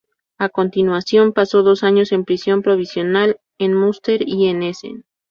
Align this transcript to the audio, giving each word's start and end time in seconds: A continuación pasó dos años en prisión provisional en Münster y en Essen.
A 0.39 0.49
continuación 0.49 1.31
pasó 1.31 1.61
dos 1.61 1.83
años 1.83 2.11
en 2.11 2.25
prisión 2.25 2.63
provisional 2.63 3.39
en 3.59 3.75
Münster 3.75 4.27
y 4.27 4.47
en 4.47 4.63
Essen. 4.63 5.05